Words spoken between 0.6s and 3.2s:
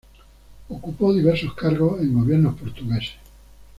Ocupó diversos cargos en gobiernos portugueses.